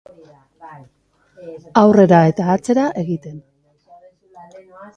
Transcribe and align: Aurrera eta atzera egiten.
Aurrera 1.83 2.23
eta 2.31 2.49
atzera 2.55 2.87
egiten. 3.05 3.39